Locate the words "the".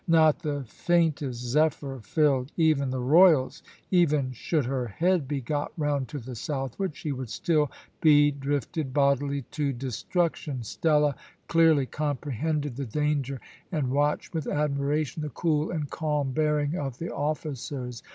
0.39-0.63, 2.89-2.97, 6.17-6.33, 12.77-12.85, 15.21-15.29, 16.97-17.13